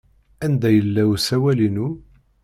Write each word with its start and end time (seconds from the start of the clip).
Anda 0.45 0.69
yella 0.71 1.03
usawal-inu? 1.13 1.87